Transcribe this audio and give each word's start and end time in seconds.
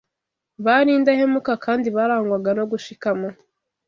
Bari 0.65 0.91
indahemuka 0.97 1.51
kandi 1.65 1.87
barangwaga 1.95 2.51
no 2.57 2.65
gushikama 2.71 3.27